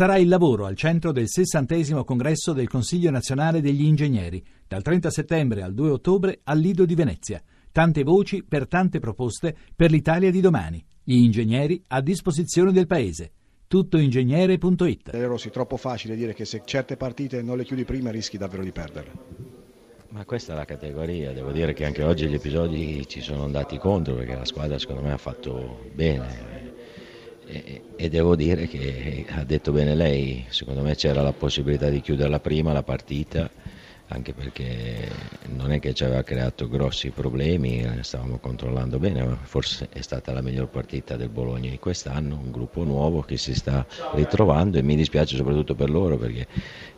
[0.00, 5.10] Sarà il lavoro al centro del 60 congresso del Consiglio nazionale degli ingegneri, dal 30
[5.10, 7.42] settembre al 2 ottobre al Lido di Venezia.
[7.70, 10.82] Tante voci per tante proposte per l'Italia di domani.
[11.04, 13.32] Gli ingegneri a disposizione del Paese.
[13.66, 18.38] Tuttoingegnere.it Delle Rossi, troppo facile dire che se certe partite non le chiudi prima rischi
[18.38, 19.12] davvero di perderle.
[20.08, 23.76] Ma questa è la categoria, devo dire che anche oggi gli episodi ci sono andati
[23.76, 26.59] contro perché la squadra secondo me ha fatto bene
[27.50, 32.00] e, e devo dire che ha detto bene lei, secondo me c'era la possibilità di
[32.00, 33.50] chiuderla prima la partita
[34.12, 35.08] anche perché
[35.50, 40.32] non è che ci aveva creato grossi problemi, stavamo controllando bene, ma forse è stata
[40.32, 44.82] la miglior partita del Bologna di quest'anno, un gruppo nuovo che si sta ritrovando e
[44.82, 46.46] mi dispiace soprattutto per loro perché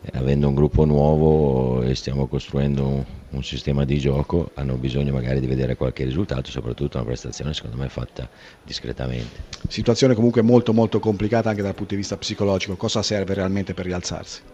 [0.01, 5.13] eh, avendo un gruppo nuovo e stiamo costruendo un, un sistema di gioco hanno bisogno
[5.13, 8.27] magari di vedere qualche risultato, soprattutto una prestazione secondo me fatta
[8.63, 9.43] discretamente.
[9.67, 13.85] Situazione comunque molto molto complicata anche dal punto di vista psicologico, cosa serve realmente per
[13.85, 14.52] rialzarsi?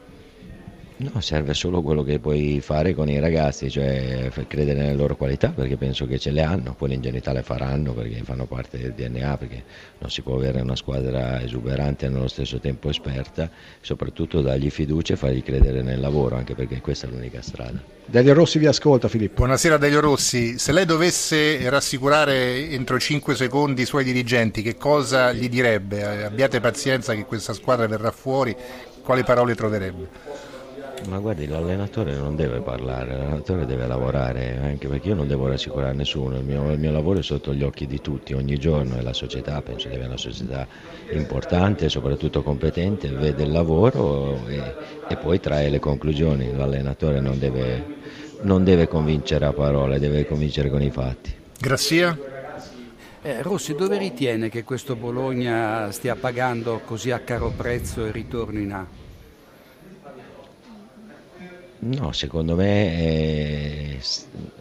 [1.01, 5.47] No, serve solo quello che puoi fare con i ragazzi, cioè credere nelle loro qualità,
[5.47, 9.37] perché penso che ce le hanno, poi l'ingenuità le faranno perché fanno parte del DNA,
[9.37, 9.63] perché
[9.99, 15.13] non si può avere una squadra esuberante e nello stesso tempo esperta, soprattutto dargli fiducia
[15.13, 17.81] e fargli credere nel lavoro, anche perché questa è l'unica strada.
[18.05, 19.35] Delio Rossi vi ascolta Filippo.
[19.35, 25.31] Buonasera Delio Rossi, se lei dovesse rassicurare entro 5 secondi i suoi dirigenti, che cosa
[25.31, 26.25] gli direbbe?
[26.25, 28.53] Abbiate pazienza che questa squadra verrà fuori,
[29.01, 30.47] quali parole troverebbe?
[31.07, 35.93] Ma guardi, l'allenatore non deve parlare, l'allenatore deve lavorare, anche perché io non devo rassicurare
[35.93, 39.01] nessuno, il mio, il mio lavoro è sotto gli occhi di tutti, ogni giorno e
[39.01, 40.67] la società, penso che sia una società
[41.11, 44.61] importante, soprattutto competente, vede il lavoro e,
[45.07, 47.83] e poi trae le conclusioni, l'allenatore non deve,
[48.41, 51.33] non deve convincere a parole, deve convincere con i fatti.
[51.59, 52.17] Grassia?
[53.21, 58.59] Eh, Rossi, dove ritiene che questo Bologna stia pagando così a caro prezzo il ritorno
[58.59, 58.87] in A?
[61.81, 63.99] No, secondo me eh,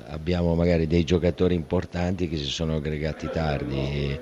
[0.07, 4.21] abbiamo magari dei giocatori importanti che si sono aggregati tardi e,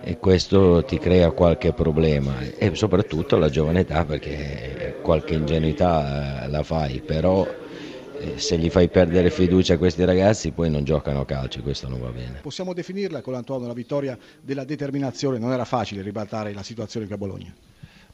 [0.00, 6.48] e, questo ti crea qualche problema e soprattutto la giovane età perché qualche ingenuità eh,
[6.48, 7.46] la fai, però
[8.18, 11.62] eh, se gli fai perdere fiducia a questi ragazzi poi non giocano a calcio e
[11.62, 12.38] questo non va bene.
[12.40, 17.14] Possiamo definirla con l'Antonio la vittoria della determinazione, non era facile ribaltare la situazione qui
[17.14, 17.54] a Bologna.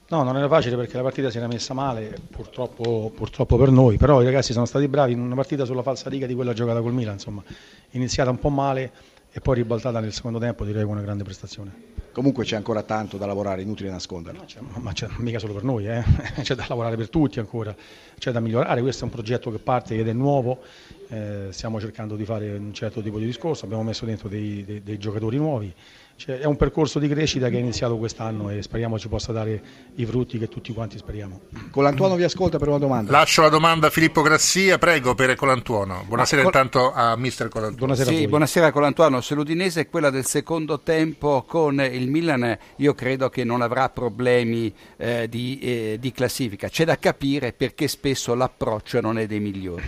[0.09, 3.97] No, non era facile perché la partita si era messa male, purtroppo, purtroppo, per noi,
[3.97, 6.81] però i ragazzi sono stati bravi in una partita sulla falsa riga di quella giocata
[6.81, 7.43] col Milan, insomma,
[7.91, 8.93] iniziata un po' male
[9.33, 11.96] e poi ribaltata nel secondo tempo, direi con una grande prestazione.
[12.17, 14.45] Comunque c'è ancora tanto da lavorare, inutile nasconderlo.
[14.47, 16.03] C'è, ma c'è mica solo per noi, eh?
[16.41, 17.77] c'è da lavorare per tutti ancora,
[18.17, 20.63] c'è da migliorare, questo è un progetto che parte ed è nuovo,
[21.11, 24.83] eh, stiamo cercando di fare un certo tipo di discorso, abbiamo messo dentro dei, dei,
[24.83, 25.75] dei giocatori nuovi
[26.19, 29.63] cioè, è un percorso di crescita che è iniziato quest'anno e speriamo ci possa dare
[29.97, 31.41] i frutti che tutti quanti speriamo.
[31.71, 33.13] Colantuono vi ascolta per una domanda.
[33.13, 36.05] Lascio la domanda a Filippo Grassia, prego per Colantuono.
[36.07, 36.53] Buonasera Col...
[36.55, 37.93] intanto a mister Colantuono.
[37.93, 39.21] Buonasera, sì, buonasera Colantuono.
[39.21, 43.89] Se l'Udinese è quella del secondo tempo con il Milan, io credo che non avrà
[43.89, 46.69] problemi eh, di, eh, di classifica.
[46.69, 49.85] C'è da capire perché spesso l'approccio non è dei migliori.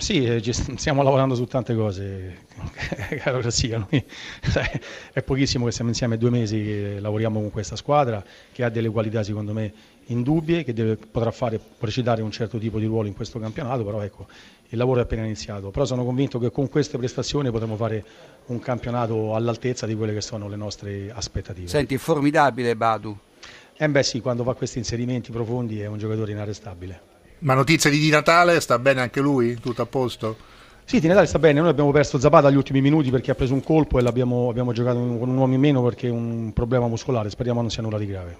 [0.00, 2.46] Sì, eh, stiamo lavorando su tante cose,
[3.20, 3.86] caro Grassia.
[5.12, 8.88] è pochissimo che siamo insieme due mesi che lavoriamo con questa squadra che ha delle
[8.88, 9.72] qualità secondo me
[10.06, 14.00] indubbie, che deve, potrà fare, recitare un certo tipo di ruolo in questo campionato, però
[14.00, 14.26] ecco,
[14.70, 15.70] il lavoro è appena iniziato.
[15.70, 18.02] Però sono convinto che con queste prestazioni potremo fare
[18.46, 21.68] un campionato all'altezza di quelle che sono le nostre aspettative.
[21.68, 23.16] Senti, formidabile Badu.
[23.76, 27.09] Eh beh sì, quando fa questi inserimenti profondi è un giocatore inarrestabile.
[27.40, 29.54] Ma notizia di Di Natale, sta bene anche lui?
[29.54, 30.36] Tutto a posto?
[30.84, 33.54] Sì, Di Natale sta bene, noi abbiamo perso Zapata agli ultimi minuti perché ha preso
[33.54, 36.86] un colpo e l'abbiamo abbiamo giocato con un uomo in meno perché è un problema
[36.86, 38.38] muscolare, speriamo non sia nulla di grave.